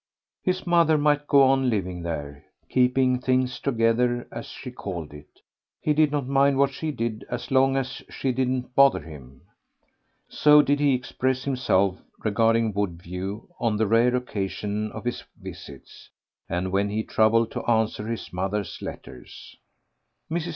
His 0.41 0.65
mother 0.65 0.97
might 0.97 1.27
go 1.27 1.43
on 1.43 1.69
living 1.69 2.01
there, 2.01 2.43
keeping 2.69 3.19
things 3.19 3.59
together 3.59 4.27
as 4.31 4.47
she 4.47 4.71
called 4.71 5.13
it; 5.13 5.41
he 5.79 5.93
did 5.93 6.11
not 6.11 6.25
mind 6.25 6.57
what 6.57 6.71
she 6.71 6.89
did 6.89 7.23
as 7.29 7.51
long 7.51 7.77
as 7.77 8.01
she 8.09 8.31
didn't 8.31 8.73
bother 8.73 9.01
him. 9.01 9.41
So 10.27 10.63
did 10.63 10.79
he 10.79 10.95
express 10.95 11.43
himself 11.43 11.99
regarding 12.23 12.73
Woodview 12.73 13.43
on 13.59 13.77
the 13.77 13.85
rare 13.85 14.15
occasion 14.15 14.91
of 14.91 15.05
his 15.05 15.23
visits, 15.39 16.09
and 16.49 16.71
when 16.71 16.89
he 16.89 17.03
troubled 17.03 17.51
to 17.51 17.65
answer 17.69 18.07
his 18.07 18.33
mother's 18.33 18.81
letters. 18.81 19.55
Mrs. 20.31 20.49